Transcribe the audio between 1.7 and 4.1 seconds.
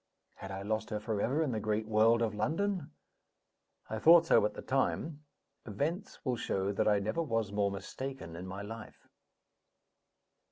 world of London? I